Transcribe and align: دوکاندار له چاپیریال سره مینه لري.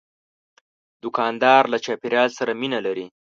دوکاندار 1.03 1.63
له 1.73 1.77
چاپیریال 1.85 2.29
سره 2.37 2.51
مینه 2.61 2.79
لري. 2.85 3.07